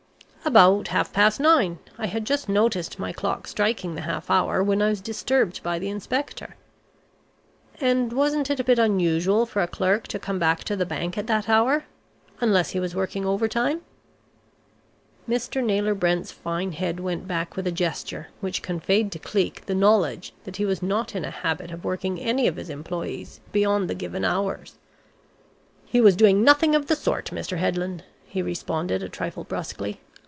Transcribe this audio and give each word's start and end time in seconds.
"About 0.43 0.89
half 0.89 1.13
past 1.13 1.39
nine. 1.39 1.77
I 1.97 2.07
had 2.07 2.25
just 2.25 2.49
noticed 2.49 2.99
my 2.99 3.13
clock 3.13 3.47
striking 3.47 3.93
the 3.95 4.01
half 4.01 4.29
hour, 4.29 4.61
when 4.61 4.81
I 4.81 4.89
was 4.89 4.99
disturbed 4.99 5.63
by 5.63 5.79
the 5.79 5.87
inspector" 5.87 6.55
"And 7.79 8.11
wasn't 8.11 8.49
it 8.49 8.59
a 8.59 8.63
bit 8.63 8.79
unusual 8.79 9.45
for 9.45 9.61
a 9.61 9.67
clerk 9.67 10.07
to 10.09 10.19
come 10.19 10.39
back 10.39 10.65
to 10.65 10.75
the 10.75 10.85
bank 10.85 11.17
at 11.17 11.27
that 11.27 11.47
hour 11.47 11.85
unless 12.41 12.71
he 12.71 12.81
was 12.81 12.95
working 12.95 13.23
overtime?" 13.25 13.81
Mr. 15.29 15.63
Naylor 15.63 15.93
Brent's 15.95 16.33
fine 16.33 16.73
head 16.73 16.99
went 16.99 17.27
back 17.29 17.55
with 17.55 17.65
a 17.67 17.71
gesture 17.71 18.27
which 18.41 18.63
conveyed 18.63 19.09
to 19.13 19.19
Cleek 19.19 19.67
the 19.67 19.75
knowledge 19.75 20.33
that 20.43 20.57
he 20.57 20.65
was 20.65 20.81
not 20.81 21.15
in 21.15 21.23
a 21.23 21.31
habit 21.31 21.71
of 21.71 21.85
working 21.85 22.19
any 22.19 22.45
of 22.47 22.57
his 22.57 22.69
employees 22.69 23.39
beyond 23.53 23.89
the 23.89 23.95
given 23.95 24.25
hours. 24.25 24.75
"He 25.85 26.01
was 26.01 26.15
doing 26.17 26.43
nothing 26.43 26.75
of 26.75 26.87
the 26.87 26.95
sort, 26.97 27.25
Mr. 27.27 27.55
Headland," 27.57 28.03
he 28.25 28.41
responded, 28.41 29.01
a 29.01 29.07
trifle 29.07 29.45
brusquely. 29.45 30.01